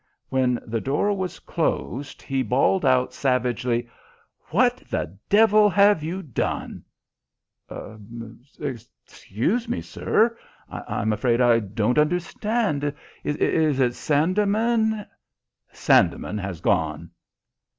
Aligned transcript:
When 0.29 0.59
the 0.65 0.81
door 0.81 1.13
was 1.15 1.37
closed, 1.37 2.23
he 2.23 2.41
bawled 2.41 2.83
out, 2.83 3.13
savagely: 3.13 3.87
"What 4.49 4.77
the 4.89 5.15
devil 5.29 5.69
have 5.69 6.01
you 6.01 6.23
done?" 6.23 6.83
"Excuse 8.59 9.69
me, 9.69 9.79
sir. 9.79 10.35
I'm 10.71 11.13
afraid 11.13 11.39
I 11.39 11.59
don't 11.59 11.99
understand. 11.99 12.95
Is 13.23 13.37
it 13.79 13.93
Sandeman?" 13.93 15.05
"Sandeman 15.71 16.39
has 16.39 16.61
gone." 16.61 17.11